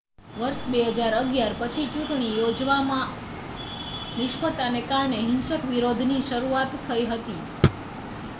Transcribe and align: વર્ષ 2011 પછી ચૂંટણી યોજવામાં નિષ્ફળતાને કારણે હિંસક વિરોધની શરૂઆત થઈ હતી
વર્ષ 0.33 0.61
2011 0.67 1.27
પછી 1.59 1.85
ચૂંટણી 1.89 2.31
યોજવામાં 2.37 3.13
નિષ્ફળતાને 4.15 4.83
કારણે 4.87 5.21
હિંસક 5.21 5.69
વિરોધની 5.69 6.21
શરૂઆત 6.25 6.77
થઈ 6.83 7.07
હતી 7.07 7.39